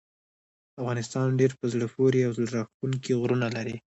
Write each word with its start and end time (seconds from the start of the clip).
افغانستان 0.81 1.27
ډیر 1.39 1.51
په 1.59 1.65
زړه 1.73 1.85
پورې 1.95 2.19
او 2.27 2.31
زړه 2.37 2.49
راښکونکي 2.57 3.11
غرونه 3.21 3.47
لري. 3.55 3.75